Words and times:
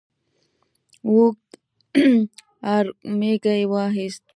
اوږد 1.07 1.51
ارږمی 2.75 3.33
يې 3.43 3.63
وايست، 3.71 4.23